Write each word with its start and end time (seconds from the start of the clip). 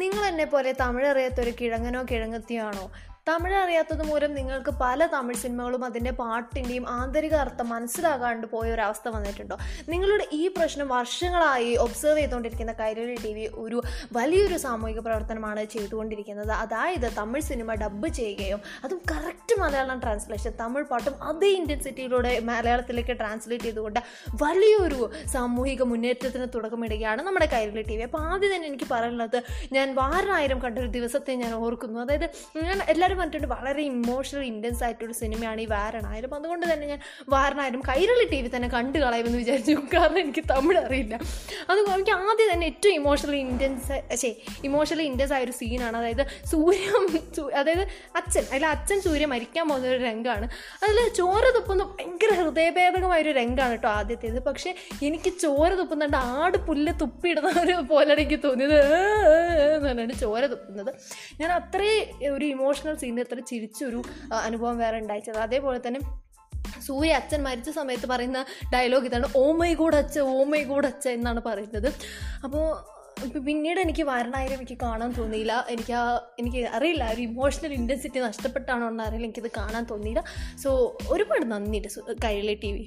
നിങ്ങൾ 0.00 0.22
എന്നെ 0.26 0.44
പോലെ 0.44 0.70
തമിഴ് 0.72 1.08
ഒരു 1.40 1.52
കിഴങ്ങനോ 1.60 2.00
കിഴങ്ങത്തിയാണോ 2.10 2.84
തമിഴ് 3.28 3.54
അറിയാത്തത് 3.54 4.02
മൂലം 4.02 4.34
നിങ്ങൾക്ക് 4.34 4.70
പല 4.80 5.06
തമിഴ് 5.06 5.38
സിനിമകളും 5.38 5.84
അതിന്റെ 5.84 6.10
പാട്ടിന്റെയും 6.10 6.84
ആന്തരിക 6.88 7.34
അർത്ഥം 7.34 7.68
മനസ്സിലാകാണ്ട് 7.68 8.46
പോയ 8.46 8.72
ഒരു 8.72 8.80
അവസ്ഥ 8.80 9.08
വന്നിട്ടുണ്ടോ? 9.08 9.56
നിങ്ങളുടെ 9.88 10.26
ഈ 10.32 10.48
പ്രശ്നം 10.48 10.88
വർഷങ്ങളായി 10.88 11.74
ഒബ്സർവ് 11.74 12.18
ചെയ്തുകൊണ്ടിരിക്കുന്ന 12.18 12.72
കൈരളി 12.72 13.16
ടി 13.24 13.32
വി 13.34 13.44
ഒരു 13.54 13.82
വലിയൊരു 14.12 14.56
സാമൂഹിക 14.56 14.98
പ്രവർത്തനമാണ് 14.98 15.64
ചെയ്തുകൊണ്ടിരിക്കുന്നത്. 15.64 16.52
അതായത് 16.52 17.08
തമിഴ് 17.16 17.42
സിനിമ 17.42 17.74
ഡബ്ബ് 17.74 18.08
ചെയ്യുകയും 18.08 18.60
അതും 18.84 19.00
കറക്റ്റ് 19.10 19.60
മലയാളം 19.60 20.00
ട്രാൻസ്ലേഷൻ 20.00 20.54
തമിഴ് 20.60 20.84
പാട്ടും 20.84 21.22
അതേ 21.22 21.50
ഇന്റൻസിറ്റിയിലൂടെ 21.60 22.40
മലയാളത്തിലേക്ക് 22.50 23.16
ട്രാൻസ്ലേറ്റ് 23.18 23.64
ചെയ്തുകൊണ്ട് 23.64 24.00
വലിയൊരു 24.42 25.10
സാമൂഹിക 25.34 25.82
മുന്നേറ്റത്തിന് 25.82 26.48
തുടക്കമിടുകയാണ് 26.54 27.22
നമ്മുടെ 27.22 27.46
കൈരളി 27.46 27.82
ടി 27.82 27.96
വി. 27.96 28.02
അപ്പോൾ 28.02 28.22
ആദ്യം 28.22 28.54
തന്നെ 28.54 28.68
എനിക്ക് 28.68 28.88
പറയുന്നത് 28.90 29.38
ഞാൻ 29.72 29.94
വാരണായിരം 29.94 30.58
കണ്ടൊരു 30.58 30.86
ദിവസത്തെ 30.86 31.34
ഞാൻ 31.34 31.54
ഓർക്കുന്നു. 31.54 32.00
അതായത് 32.00 32.26
ഞാൻ 32.62 32.78
എല്ലാവരും 33.10 33.20
പറഞ്ഞിട്ടുണ്ട് 33.20 33.54
വളരെ 33.54 33.82
ഇമോഷണൽ 33.92 34.42
ഇന്റൻസ് 34.52 34.82
ആയിട്ടൊരു 34.86 35.14
സിനിമയാണ് 35.20 35.60
ഈ 35.64 35.66
വാരണായാലും 35.72 36.32
അതുകൊണ്ട് 36.38 36.64
തന്നെ 36.70 36.86
ഞാൻ 36.90 37.00
വാരണായാലും 37.34 37.80
കൈരളി 37.88 38.26
ടി 38.32 38.38
വി 38.42 38.48
തന്നെ 38.54 38.68
കണ്ടു 38.74 38.98
കളയുമെന്ന് 39.02 39.38
വിചാരിച്ചു. 39.42 39.74
കാരണം 39.94 40.18
എനിക്ക് 40.24 40.42
തമിഴ് 40.52 40.80
അറിയില്ല. 40.86 41.14
അത് 41.70 41.78
എനിക്ക് 41.94 42.14
ആദ്യം 42.18 42.48
തന്നെ 42.52 42.66
ഏറ്റവും 42.70 42.94
ഇമോഷണലി 43.00 43.40
ഇന്റൻസ് 43.46 43.96
ശേ 44.22 44.30
ഇമോഷണലി 44.68 45.06
ഇന്റൻസ് 45.10 45.34
ആയൊരു 45.38 45.54
സീനാണ് 45.60 45.96
അതായത് 46.00 46.24
സൂര്യ 46.52 46.86
അതായത് 47.60 47.84
അച്ഛൻ 48.20 48.44
അതിൽ 48.52 48.66
അച്ഛൻ 48.74 49.00
സൂര്യ 49.06 49.26
മരിക്കാൻ 49.34 49.66
പോകുന്ന 49.68 49.88
ഒരു 49.94 50.00
രംഗമാണ്. 50.04 50.48
അതിൽ 50.84 51.00
ചോര 51.20 51.44
തുപ്പുന്ന 51.56 51.82
ഭയങ്കര 51.94 52.30
ഹൃദയഭേദകമായ 52.40 53.20
ഒരു 53.26 53.34
രംഗമാണ് 53.40 53.76
കേട്ടോ 53.76 53.90
ആദ്യത്തേത്. 53.98 54.38
പക്ഷേ 54.48 54.72
എനിക്ക് 55.08 55.32
ചോര 55.44 55.70
തുപ്പുന്നുണ്ട് 55.82 56.18
ആട് 56.36 56.58
പുല്ല് 56.68 56.94
തുപ്പിയിടുന്ന 57.02 57.80
പോലെ 57.92 58.10
എനിക്ക് 58.18 58.40
തോന്നിയത്. 58.46 58.78
എന്ന് 59.74 59.88
പറഞ്ഞിട്ട് 59.88 60.16
ചോര 60.24 60.42
തുപ്പുന്നത്. 60.54 60.92
ഞാൻ 61.40 61.50
അത്രയും 61.58 62.34
ഒരു 62.36 62.44
ഇമോഷണൽ 62.54 62.94
സീനിൽ 63.00 63.20
അത്ര 63.20 63.40
ചിരിച്ചൊരു 63.40 64.02
അനുഭവം 64.34 64.78
വേറെ 64.78 64.98
ഉണ്ടായിച്ചത്. 64.98 65.36
അതേപോലെ 65.36 65.80
തന്നെ 65.86 66.00
സൂര്യ 66.86 67.12
അച്ഛൻ 67.12 67.42
മരിച്ച 67.42 67.70
സമയത്ത് 67.70 68.06
പറയുന്ന 68.06 68.44
ഡയലോഗ് 68.74 69.04
ഇതാണ്. 69.04 69.26
ഓ 69.36 69.52
മൈ 69.52 69.74
ഗോഡ് 69.74 69.96
അച്ഛ 69.96 70.18
ഓ 70.18 70.44
മൈ 70.44 70.62
ഗോഡ് 70.62 70.86
അച്ഛ 70.86 71.08
എന്നാണ് 71.08 71.40
പറയുന്നത്. 71.46 71.88
അപ്പോൾ 72.44 72.66
പിന്നീട് 73.38 73.80
എനിക്ക് 73.80 74.02
വരണായാലും 74.02 74.56
എനിക്ക് 74.56 74.78
കാണാൻ 74.82 75.10
തോന്നിയില്ല. 75.12 75.66
എനിക്ക് 75.70 75.92
ആ 75.92 76.04
എനിക്ക് 76.38 76.60
അറിയില്ല. 76.68 77.12
ഒരു 77.12 77.22
ഇമോഷണൽ 77.22 77.72
ഇന്റൻസിറ്റി 77.72 78.20
നഷ്ടപ്പെട്ടാണോ 78.20 78.88
എന്നറിയില്ല. 78.88 79.26
എനിക്കിത് 79.26 79.50
കാണാൻ 79.56 79.84
തോന്നിയില്ല. 79.84 80.22
സോ 80.62 80.98
ഒരുപാട് 81.08 81.44
നന്ദിയുണ്ട് 81.44 82.16
കൈരളി 82.24 82.54
ടി 82.64 82.72
വി. 82.72 82.86